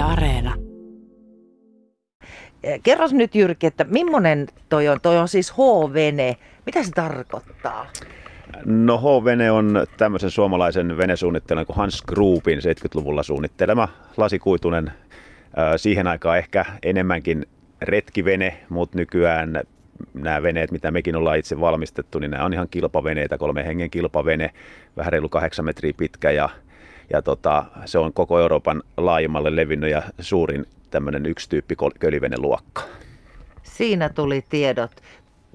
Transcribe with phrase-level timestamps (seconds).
[0.00, 0.54] Yle Areena.
[2.82, 5.00] Kerros nyt Jyrki, että millainen toi on?
[5.00, 6.36] Toi on siis H-vene.
[6.66, 7.86] Mitä se tarkoittaa?
[8.64, 14.92] No H-vene on tämmöisen suomalaisen venesuunnittelijan kuin Hans Groupin 70-luvulla suunnittelema lasikuitunen.
[15.76, 17.46] Siihen aikaan ehkä enemmänkin
[17.82, 19.62] retkivene, mutta nykyään
[20.14, 24.50] nämä veneet, mitä mekin ollaan itse valmistettu, niin nämä on ihan kilpaveneitä, kolme hengen kilpavene,
[24.96, 26.48] vähän reilu kahdeksan metriä pitkä ja,
[27.12, 32.82] ja tota, se on koko Euroopan laajimmalle levinnyt ja suurin tämmöinen yksi tyyppi köliveneluokka.
[33.62, 34.90] Siinä tuli tiedot.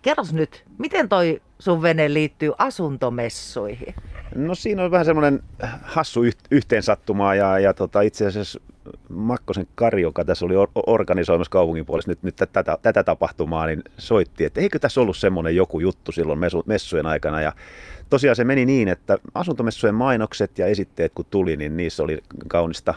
[0.02, 3.95] Kerros nyt, miten toi sun vene liittyy asuntomessuihin?
[4.36, 5.44] No siinä on vähän semmoinen
[5.84, 8.59] hassu yhteensattuma ja, ja tota, itse asiassa
[9.09, 10.53] Makkosen Kari, joka tässä oli
[10.88, 15.56] organisoimassa kaupungin puolesta nyt, nyt tätä, tätä tapahtumaa, niin soitti, että eikö tässä ollut semmoinen
[15.56, 17.42] joku juttu silloin messujen aikana.
[17.42, 17.53] Ja
[18.09, 22.94] tosiaan se meni niin, että asuntomessujen mainokset ja esitteet kun tuli, niin niissä oli kaunista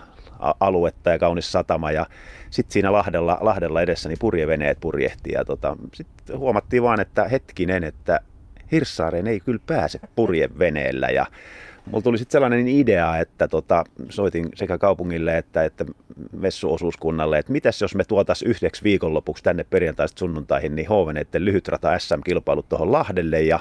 [0.60, 2.06] aluetta ja kaunis satama ja
[2.50, 7.84] sitten siinä Lahdella, Lahdella edessä niin purjeveneet purjehti ja tota, sitten huomattiin vaan, että hetkinen,
[7.84, 8.20] että
[8.72, 11.26] Hirssaareen ei kyllä pääse purjeveneellä ja
[11.86, 15.84] mulla tuli sitten sellainen idea, että tota, soitin sekä kaupungille että, että
[16.32, 22.68] messuosuuskunnalle, että mitäs jos me tuotaisiin yhdeksi viikonlopuksi tänne perjantaista sunnuntaihin niin Hoveneiden lyhytrata SM-kilpailut
[22.68, 23.60] tuohon Lahdelle ja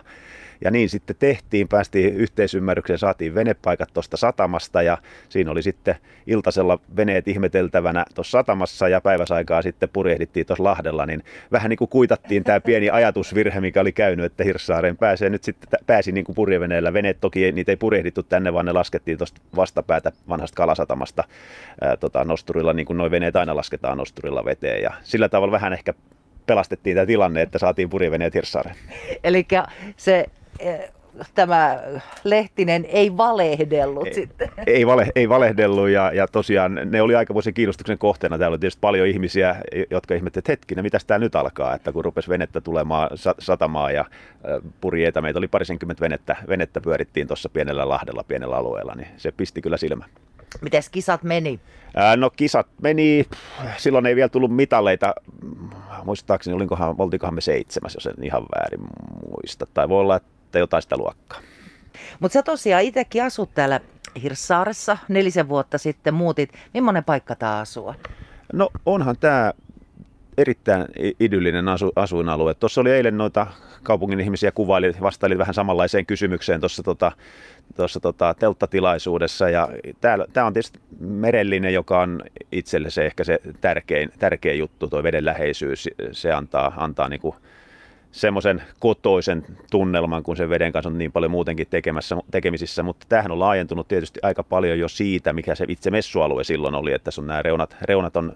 [0.64, 4.98] ja niin sitten tehtiin, päästiin yhteisymmärrykseen, saatiin venepaikat tuosta satamasta ja
[5.30, 5.96] siinä oli sitten
[6.28, 11.90] iltasella veneet ihmeteltävänä tuossa satamassa ja päiväsaikaa sitten purjehdittiin tuossa Lahdella, niin vähän niin kuin
[11.90, 16.36] kuitattiin tämä pieni ajatusvirhe, mikä oli käynyt, että Hirsaareen pääsee nyt sitten, pääsi niin kuin
[16.36, 16.94] purjeveneellä.
[16.94, 21.24] Veneet toki, niitä ei purjehdittu tänne, vaan ne laskettiin tuosta vastapäätä vanhasta kalasatamasta
[21.82, 25.74] ää, tota, nosturilla, niin kuin noin veneet aina lasketaan nosturilla veteen ja sillä tavalla vähän
[25.74, 25.94] ehkä
[26.46, 28.76] pelastettiin tämä tilanne, että saatiin purjeveneet Hirsaareen.
[29.24, 29.48] Eli
[29.98, 30.26] se
[31.36, 31.80] tämä
[32.24, 34.50] Lehtinen ei valehdellut ei, sitten.
[34.68, 38.38] Ei, vale, ei valehdellut ja, ja tosiaan ne oli aikamoisen kiinnostuksen kohteena.
[38.38, 39.56] Täällä oli tietysti paljon ihmisiä,
[39.92, 43.10] jotka ihmettelivät, että hetkinen, mitä tämä nyt alkaa, että kun rupesi venettä tulemaan
[43.40, 44.06] satamaan ja
[44.82, 49.62] purjeita, meitä oli parisenkymmentä venettä, venettä pyörittiin tuossa pienellä lahdella, pienellä alueella, niin se pisti
[49.62, 50.06] kyllä silmä.
[50.62, 51.60] Miten kisat meni?
[52.18, 53.26] no kisat meni,
[53.78, 55.14] silloin ei vielä tullut mitaleita,
[56.06, 58.82] muistaakseni olinkohan, oltikohan me seitsemäs, jos en ihan väärin
[59.30, 59.66] muista.
[59.74, 61.40] Tai voi olla, että sitten jotain sitä luokkaa.
[62.20, 63.80] Mutta sä tosiaan itsekin asut täällä
[64.24, 66.54] Hirssaaressa nelisen vuotta sitten muutit.
[66.74, 67.96] Millainen paikka tämä asua?
[68.54, 69.54] No onhan tämä
[70.38, 70.86] erittäin
[71.20, 72.54] idyllinen asu, asuinalue.
[72.54, 73.48] Tuossa oli eilen noita
[73.84, 77.12] kaupungin ihmisiä kuvaili, vastaili vähän samanlaiseen kysymykseen tuossa tota,
[77.76, 79.50] tuossa tota, telttatilaisuudessa.
[79.50, 79.70] Ja
[80.34, 82.22] tämä on tietysti merellinen, joka on
[82.52, 85.90] itselle se ehkä se tärkein, tärkein juttu, tuo veden läheisyys.
[86.12, 87.36] Se antaa, antaa niinku
[88.18, 93.32] semmoisen kotoisen tunnelman, kun sen veden kanssa on niin paljon muutenkin tekemässä, tekemisissä, mutta tämähän
[93.32, 97.28] on laajentunut tietysti aika paljon jo siitä, mikä se itse messualue silloin oli, että sun
[97.28, 98.34] nämä reunat, reunat on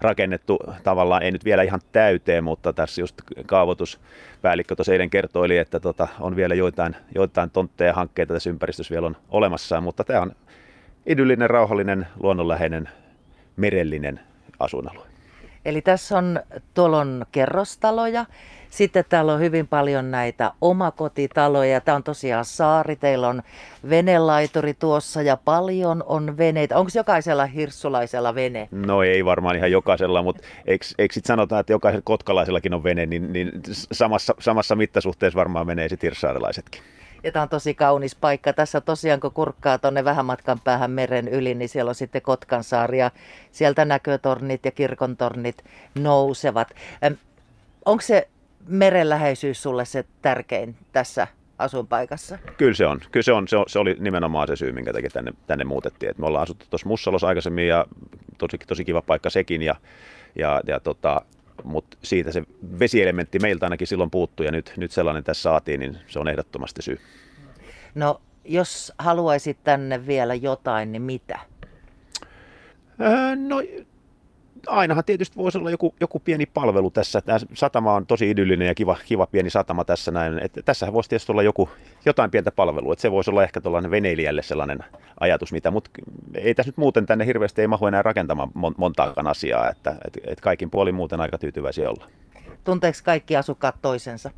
[0.00, 3.14] rakennettu tavallaan, ei nyt vielä ihan täyteen, mutta tässä just
[3.46, 9.06] kaavoituspäällikkö tuossa eilen kertoili, että tota, on vielä joitain, joitain tontteja hankkeita tässä ympäristössä vielä
[9.06, 10.32] on olemassa, mutta tämä on
[11.06, 12.88] idyllinen, rauhallinen, luonnonläheinen,
[13.56, 14.20] merellinen
[14.58, 15.07] asuinalue.
[15.64, 16.40] Eli tässä on,
[16.74, 18.26] tuolla on kerrostaloja,
[18.70, 21.80] sitten täällä on hyvin paljon näitä omakotitaloja.
[21.80, 23.42] Tämä on tosiaan saari, teillä on
[23.90, 26.78] venelaituri tuossa ja paljon on veneitä.
[26.78, 28.68] Onko jokaisella hirssulaisella vene?
[28.70, 33.06] No ei varmaan ihan jokaisella, mutta eikö, eikö sitten sanota, että jokaisella kotkalaisellakin on vene,
[33.06, 36.82] niin, niin samassa, samassa mittasuhteessa varmaan menee sitten hirssaarelaisetkin.
[37.22, 38.52] Ja tämä on tosi kaunis paikka.
[38.52, 42.98] Tässä tosiaan, kun kurkkaa tuonne vähän matkan päähän meren yli, niin siellä on sitten Kotkansaari
[42.98, 43.10] ja
[43.52, 45.64] sieltä näkötornit ja kirkontornit
[45.94, 46.68] nousevat.
[47.84, 48.28] Onko se
[48.66, 51.26] merenläheisyys sulle se tärkein tässä
[51.58, 52.38] asuinpaikassa?
[52.56, 53.00] Kyllä se on.
[53.10, 53.48] Kyllä se, on.
[53.48, 53.64] Se, on.
[53.68, 56.10] se oli nimenomaan se syy, minkä takia tänne, tänne muutettiin.
[56.10, 57.86] Et me ollaan asuttu tuossa Mussalossa aikaisemmin ja
[58.38, 59.62] tosi, tosi kiva paikka sekin.
[59.62, 59.74] Ja,
[60.34, 61.22] ja, ja tota,
[61.64, 62.42] mutta siitä se
[62.78, 66.82] vesielementti meiltä ainakin silloin puuttui ja nyt, nyt sellainen tässä saatiin, niin se on ehdottomasti
[66.82, 66.98] syy.
[67.94, 71.38] No, jos haluaisit tänne vielä jotain, niin mitä?
[73.00, 73.62] Öö, no
[74.66, 77.20] ainahan tietysti voisi olla joku, joku pieni palvelu tässä.
[77.20, 80.38] Tämä satama on tosi idyllinen ja kiva, kiva pieni satama tässä näin.
[80.38, 81.68] Että tässähän voisi tietysti olla joku,
[82.04, 82.92] jotain pientä palvelua.
[82.92, 84.78] Että se voisi olla ehkä tuollainen veneilijälle sellainen
[85.20, 85.90] ajatus, mitä, mutta
[86.34, 89.70] ei tässä nyt muuten tänne hirveästi ei mahu enää rakentamaan montaakaan asiaa.
[89.70, 92.06] Että, että, että kaikin puolin muuten aika tyytyväisiä olla.
[92.64, 94.30] Tunteeko kaikki asukkaat toisensa?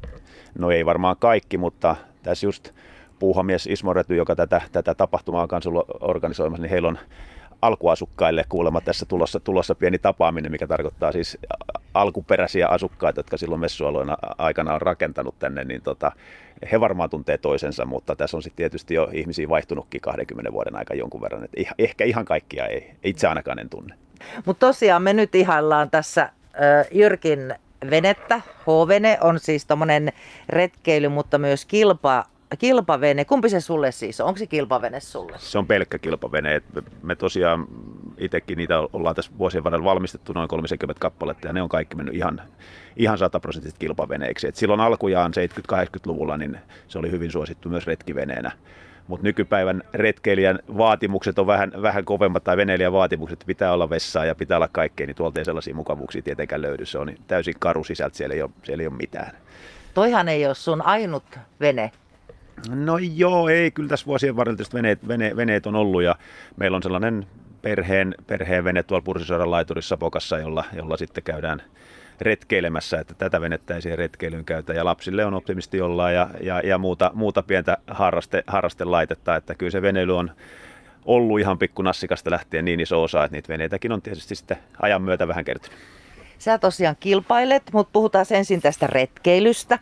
[0.59, 2.71] No ei varmaan kaikki, mutta tässä just
[3.19, 5.71] puuhamies Ismo Rety, joka tätä, tätä tapahtumaa on kanssa
[6.01, 6.99] organisoimassa, niin heillä on
[7.63, 11.39] alkuasukkaille kuulemma tässä tulossa, tulossa pieni tapaaminen, mikä tarkoittaa siis
[11.95, 16.13] alkuperäisiä asukkaita, jotka silloin messualueena aikana on rakentanut tänne, niin tota,
[16.73, 20.95] he varmaan tuntee toisensa, mutta tässä on sitten tietysti jo ihmisiä vaihtunutkin 20 vuoden aika
[20.95, 23.95] jonkun verran, että ehkä ihan kaikkia ei, itse ainakaan en tunne.
[24.45, 26.33] Mutta tosiaan me nyt ihaillaan tässä äh,
[26.93, 27.55] Jyrkin
[27.91, 28.39] venettä.
[28.39, 30.13] H-vene on siis tommonen
[30.49, 32.25] retkeily, mutta myös kilpa,
[32.57, 33.25] kilpavene.
[33.25, 34.27] Kumpi se sulle siis on?
[34.27, 35.37] Onko se kilpavene sulle?
[35.39, 36.63] Se on pelkkä kilpavene.
[37.03, 37.67] Me tosiaan
[38.19, 42.15] itsekin niitä ollaan tässä vuosien varrella valmistettu noin 30 kappaletta ja ne on kaikki mennyt
[42.15, 42.43] ihan,
[42.97, 44.49] ihan sataprosenttisesti kilpaveneiksi.
[44.49, 45.33] Et silloin alkujaan
[45.73, 46.59] 70-80-luvulla niin
[46.89, 48.53] se oli hyvin suosittu myös retkiveneenä
[49.11, 54.35] mutta nykypäivän retkeilijän vaatimukset on vähän, vähän kovemmat, tai veneilijän vaatimukset, pitää olla vessaa ja
[54.35, 56.87] pitää olla kaikkea, niin tuolta ei sellaisia mukavuuksia tietenkään löydy.
[56.87, 59.37] Se on täysin karu sisältä, siellä ei ole, siellä ei ole mitään.
[59.95, 61.93] Toihan ei ole sun ainut vene.
[62.69, 63.71] No joo, ei.
[63.71, 66.17] Kyllä tässä vuosien varrella veneet, vene, veneet on ollut ja
[66.57, 67.27] meillä on sellainen
[67.63, 71.63] perheen, perheen vene tuolla Pursisoiran laiturissa Pokassa, jolla, jolla sitten käydään
[72.21, 74.73] retkeilemässä, että tätä venettä ei siihen retkeilyyn käytä.
[74.73, 79.71] Ja lapsille on optimisti olla ja, ja, ja muuta, muuta pientä harraste, harrastelaitetta, että kyllä
[79.71, 80.31] se veneily on
[81.05, 85.03] ollut ihan pikku nassikasta lähtien niin iso osa, että niitä veneitäkin on tietysti sitten ajan
[85.03, 85.79] myötä vähän kertynyt.
[86.41, 89.79] Sä tosiaan kilpailet, mutta puhutaan ensin tästä retkeilystä.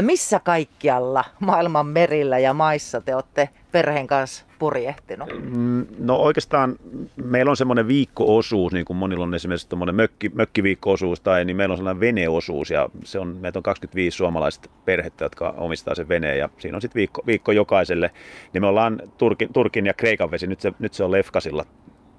[0.00, 5.28] Missä kaikkialla maailman merillä ja maissa te olette perheen kanssa purjehtinut?
[5.42, 6.76] Mm, no oikeastaan
[7.16, 11.72] meillä on semmoinen viikko-osuus, niin kuin monilla on esimerkiksi semmoinen mökki, mökkiviikko-osuus, tai niin meillä
[11.72, 16.38] on sellainen veneosuus, ja se on, meitä on 25 suomalaista perhettä, jotka omistaa sen veneen,
[16.38, 18.10] ja siinä on sitten viikko, viikko jokaiselle.
[18.52, 21.66] Niin me ollaan Turkin, Turkin ja Kreikan vesi, nyt se, nyt se on Lefkasilla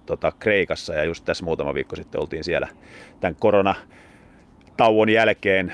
[0.05, 2.67] tota, Kreikassa, ja just tässä muutama viikko sitten oltiin siellä
[3.19, 3.75] tämän korona
[4.77, 5.73] tauon jälkeen,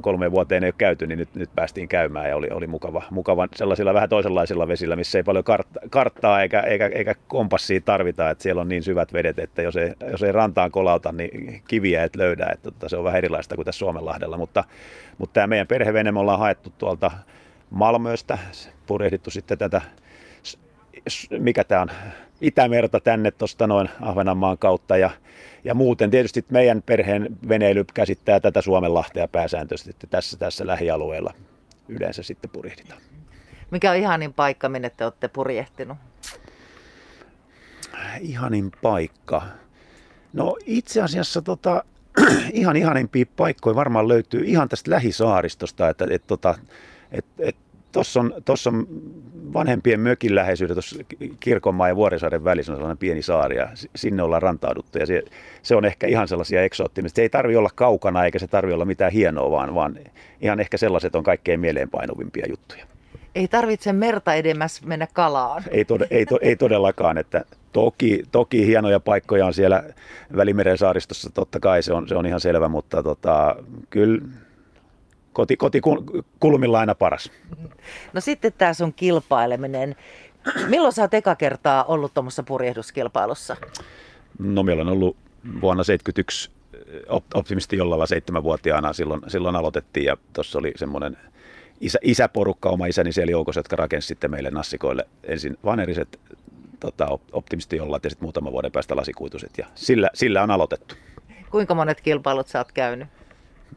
[0.00, 3.48] kolme vuoteen ei ole käyty, niin nyt, nyt päästiin käymään ja oli, oli mukava, mukava
[3.54, 8.42] sellaisilla vähän toisenlaisilla vesillä, missä ei paljon kartta, karttaa eikä, eikä, eikä kompassia tarvita, että
[8.42, 12.16] siellä on niin syvät vedet, että jos ei, jos ei rantaan kolauta, niin kiviä et
[12.16, 14.64] löydä, että, että se on vähän erilaista kuin tässä Suomenlahdella, mutta,
[15.18, 17.10] mutta tämä meidän perhevene me ollaan haettu tuolta
[17.70, 18.38] Malmöstä,
[18.86, 19.80] purjehdittu sitten tätä,
[21.30, 21.90] mikä tämä on,
[22.40, 25.10] Itämerta tänne tuosta noin Ahvenanmaan kautta ja,
[25.64, 31.34] ja muuten tietysti meidän perheen veneily käsittää tätä Suomenlahtea pääsääntöisesti, että tässä, tässä lähialueella
[31.88, 33.00] yleensä sitten purjehditaan.
[33.70, 35.98] Mikä on ihanin paikka, minne te olette purjehtinut?
[38.20, 39.42] Ihanin paikka?
[40.32, 41.84] No itse asiassa tota,
[42.52, 46.58] ihan ihanimpia paikkoja varmaan löytyy ihan tästä lähisaaristosta, että et, tota,
[47.12, 47.56] et, et,
[47.92, 48.86] Tuossa on, tossa on
[49.52, 50.96] vanhempien mökin läheisyyden, tuossa
[51.40, 55.22] Kirkonmaa ja Vuorisaaren välissä on sellainen pieni saari ja sinne ollaan rantauduttu ja se,
[55.62, 57.16] se on ehkä ihan sellaisia eksoottimisia.
[57.16, 59.98] Se ei tarvi olla kaukana eikä se tarvi olla mitään hienoa, vaan, vaan
[60.40, 62.84] ihan ehkä sellaiset on kaikkein mieleenpainuvimpia juttuja.
[63.34, 65.62] Ei tarvitse merta edemmäs mennä kalaan.
[65.70, 69.84] Ei, tod, ei, to, ei todellakaan, että toki, toki hienoja paikkoja on siellä
[70.36, 73.56] Välimeren saaristossa, totta kai se on, se on ihan selvä, mutta tota,
[73.90, 74.22] kyllä
[75.38, 75.80] koti, koti
[76.40, 77.30] kulmilla aina paras.
[78.12, 79.96] No sitten tämä sun kilpaileminen.
[80.68, 83.56] Milloin sä oot eka kertaa ollut tuommoisessa purjehduskilpailussa?
[84.38, 85.16] No meillä on ollut
[85.60, 86.50] vuonna 1971
[87.34, 91.16] optimisti jollalla seitsemänvuotiaana silloin, silloin aloitettiin ja tuossa oli semmoinen
[91.80, 96.20] isä, isäporukka, oma isäni siellä joukossa, jotka rakensi sitten meille nassikoille ensin vaneriset
[96.80, 100.94] tota, optimisti jollat ja sitten muutaman vuoden päästä lasikuituset ja sillä, sillä on aloitettu.
[101.50, 103.08] Kuinka monet kilpailut sä oot käynyt?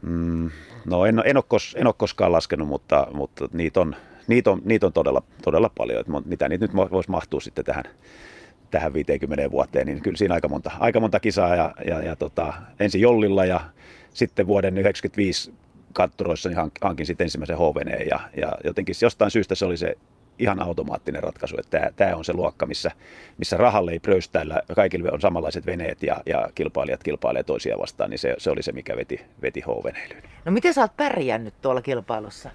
[0.02, 0.50] Mm,
[0.86, 3.96] no en, en, ole kos, en ole koskaan laskenut, mutta, mutta niitä on,
[4.26, 6.00] niitä on, niitä on todella, todella paljon.
[6.00, 7.84] Että mitä niitä nyt voisi mahtua sitten tähän,
[8.70, 12.52] tähän 50 vuoteen, niin kyllä siinä aika monta, aika monta kisaa ja, ja, ja tota,
[12.80, 13.60] ensin Jollilla ja
[14.14, 15.52] sitten vuoden 1995
[15.92, 19.96] katturoissa niin hankin sitten ensimmäisen HVN ja, ja jotenkin jostain syystä se oli se
[20.42, 22.90] ihan automaattinen ratkaisu, että tämä, tämä on se luokka, missä,
[23.38, 28.18] missä rahalle ei pröystäillä, kaikille on samanlaiset veneet ja, ja kilpailijat kilpailee toisia vastaan, niin
[28.18, 30.22] se, se oli se, mikä veti, veti H-veneilyyn.
[30.44, 32.50] No miten sä oot pärjännyt tuolla kilpailussa?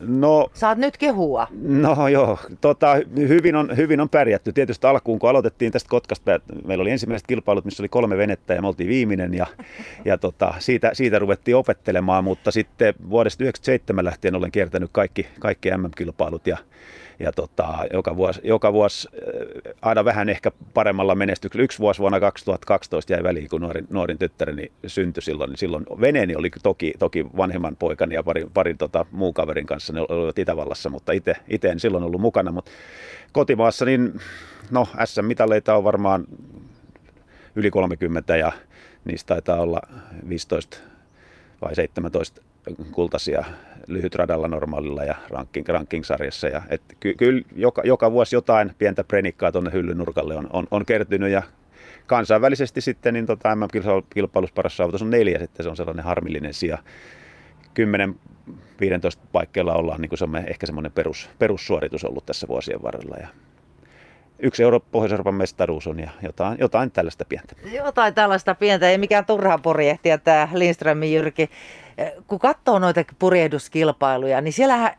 [0.00, 1.46] No, Saat nyt kehua.
[1.62, 4.52] No joo, tota, hyvin, on, hyvin on pärjätty.
[4.52, 8.62] Tietysti alkuun, kun aloitettiin tästä Kotkasta, meillä oli ensimmäiset kilpailut, missä oli kolme venettä ja
[8.62, 9.46] me oltiin viimeinen ja,
[10.04, 15.70] ja tota, siitä, siitä ruvettiin opettelemaan, mutta sitten vuodesta 1997 lähtien olen kiertänyt kaikki, kaikki
[15.70, 16.58] MM-kilpailut ja,
[17.20, 21.64] ja tota, joka, vuosi, joka vuosi äh, aina vähän ehkä paremmalla menestyksellä.
[21.64, 25.48] Yksi vuosi vuonna 2012 jäi väliin, kun nuorin, nuorin tyttäreni syntyi silloin.
[25.48, 29.92] Niin silloin veneeni oli toki, toki vanhemman poikani ja parin, parin tota, muun kaverin kanssa.
[29.92, 31.34] Ne olivat Itävallassa, mutta itse,
[31.70, 32.52] en silloin ollut mukana.
[32.52, 32.70] Mutta
[33.32, 34.20] kotimaassa niin,
[34.70, 36.24] no SM-mitaleita on varmaan
[37.56, 38.52] yli 30 ja
[39.04, 39.80] niistä taitaa olla
[40.28, 40.76] 15
[41.62, 42.42] vai 17
[42.92, 43.44] kultaisia
[43.92, 46.48] lyhytradalla normaalilla ja ranking, ranking-sarjassa.
[46.48, 50.86] Ja et ky, kyllä joka, joka, vuosi jotain pientä prenikkaa tuonne hyllynurkalle on, on, on
[50.86, 51.42] kertynyt ja
[52.06, 56.78] kansainvälisesti sitten niin tota MM-kilpailussa paras saavutus on neljä, sitten se on sellainen harmillinen sija.
[57.68, 63.16] 10-15 paikkeilla ollaan, niin kuin se on ehkä semmoinen perus, perussuoritus ollut tässä vuosien varrella.
[63.20, 63.28] Ja
[64.42, 67.54] yksi euro Pohjois-Euroopan mestaruus on ja jotain, jotain tällaista pientä.
[67.72, 71.50] Jotain tällaista pientä, ei mikään turha purjehtia tämä Lindströmin Jyrki.
[72.26, 74.90] Kun katsoo noita purjehduskilpailuja, niin siellähän,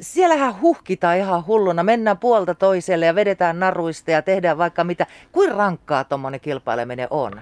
[0.00, 1.82] siellähän huhkitaan ihan hulluna.
[1.82, 5.06] Mennään puolta toiselle ja vedetään naruista ja tehdään vaikka mitä.
[5.32, 7.32] Kuin rankkaa tuommoinen kilpaileminen on?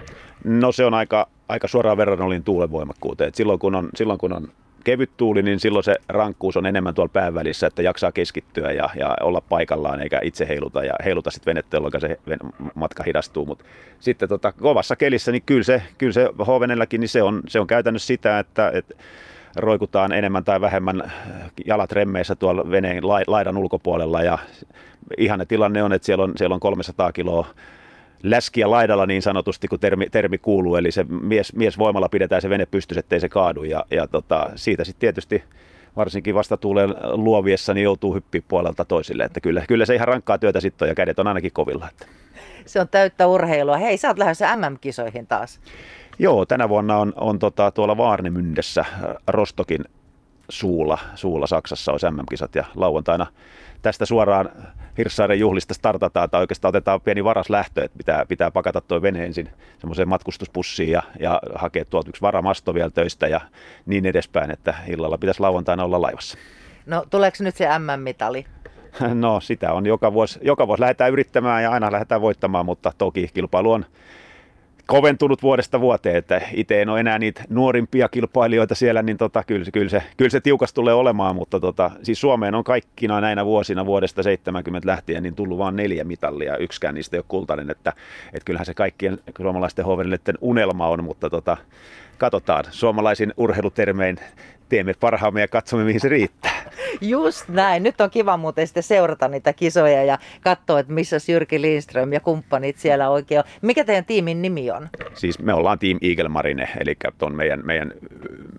[0.43, 3.33] No se on aika, aika suoraan verran olin tuulenvoimakkuuteen.
[3.33, 4.47] silloin kun on, silloin kun on
[4.83, 8.89] kevyt tuuli, niin silloin se rankkuus on enemmän tuolla pään välissä, että jaksaa keskittyä ja,
[8.95, 12.19] ja olla paikallaan eikä itse heiluta ja heiluta sitten venettä, jolloin se
[12.75, 13.45] matka hidastuu.
[13.45, 13.65] Mutta
[13.99, 16.49] sitten tota, kovassa kelissä, niin kyllä se, kyllä se h
[16.97, 18.93] niin se on, se on käytännössä sitä, että, että
[19.55, 21.11] roikutaan enemmän tai vähemmän
[21.65, 24.37] jalat remmeissä tuolla veneen laidan ulkopuolella ja
[25.17, 27.47] ihanne tilanne on, että siellä on, siellä on 300 kiloa
[28.23, 32.49] läskiä laidalla niin sanotusti, kun termi, termi kuuluu, eli se mies, mies voimalla pidetään se
[32.49, 35.43] vene pystyssä, ettei se kaadu, ja, ja tota, siitä sitten tietysti
[35.95, 40.59] varsinkin vastatuuleen luoviessa, niin joutuu hyppiä puolelta toisille, että kyllä, kyllä se ihan rankkaa työtä
[40.59, 41.89] sitten on, ja kädet on ainakin kovilla.
[41.89, 42.05] Että.
[42.65, 43.77] Se on täyttä urheilua.
[43.77, 45.59] Hei, sä oot lähdössä MM-kisoihin taas.
[46.19, 48.85] Joo, tänä vuonna on, on tota, tuolla Vaarnemyndessä
[49.27, 49.85] Rostokin
[50.49, 53.27] suulla, suulla Saksassa olisi MM-kisat ja lauantaina
[53.81, 54.49] tästä suoraan
[54.97, 59.49] Hirssaaren juhlista startataan tai oikeastaan otetaan pieni varaslähtö, että pitää, pitää pakata tuo vene ensin
[59.79, 63.41] semmoiseen matkustuspussiin ja, ja hakea tuolta yksi varamasto vielä töistä ja
[63.85, 66.37] niin edespäin, että illalla pitäisi lauantaina olla laivassa.
[66.85, 68.45] No tuleeko nyt se MM-mitali?
[69.13, 73.29] No sitä on joka vuosi, joka vuosi lähdetään yrittämään ja aina lähdetään voittamaan, mutta toki
[73.33, 73.85] kilpailu on
[74.85, 79.65] koventunut vuodesta vuoteen, että itse en ole enää niitä nuorimpia kilpailijoita siellä, niin tota, kyllä,
[79.73, 83.85] kyllä, se, kyllä se tiukas tulee olemaan, mutta tota, siis Suomeen on kaikkina näinä vuosina
[83.85, 87.93] vuodesta 70 lähtien niin tullut vain neljä mitallia, yksikään niistä ei ole kultainen, että,
[88.25, 91.57] että kyllähän se kaikkien suomalaisten hoverilleiden unelma on, mutta tota,
[92.17, 92.63] katsotaan.
[92.71, 94.17] Suomalaisin urheilutermein
[94.71, 96.71] teemme parhaamme ja katsomme, mihin se riittää.
[97.01, 97.83] Just näin.
[97.83, 102.19] Nyt on kiva muuten sitten seurata niitä kisoja ja katsoa, että missä Jyrki Lindström ja
[102.19, 103.45] kumppanit siellä oikein on.
[103.61, 104.89] Mikä teidän tiimin nimi on?
[105.13, 107.93] Siis me ollaan Team Eagle Marine, eli tuon meidän, meidän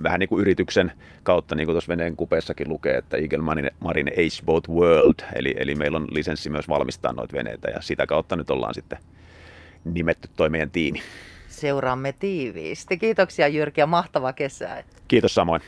[0.02, 0.92] vähän niin kuin yrityksen
[1.22, 5.54] kautta, niin kuin tuossa veneen kupeessakin lukee, että Eagle Marine, Marine Ace Boat World, eli,
[5.58, 8.98] eli meillä on lisenssi myös valmistaa noita veneitä ja sitä kautta nyt ollaan sitten
[9.84, 11.02] nimetty toi meidän tiimi.
[11.48, 12.98] Seuraamme tiiviisti.
[12.98, 14.82] Kiitoksia Jyrki ja mahtava kesää.
[15.08, 15.62] Kiitos samoin.